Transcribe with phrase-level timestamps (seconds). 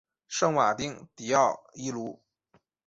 [0.27, 1.41] 圣马丁迪富
[1.73, 2.19] 伊卢。